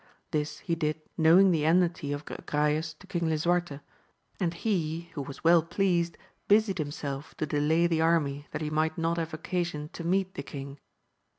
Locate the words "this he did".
0.31-0.99